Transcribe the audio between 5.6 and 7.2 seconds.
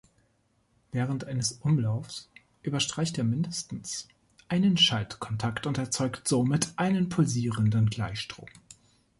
und erzeugt somit einen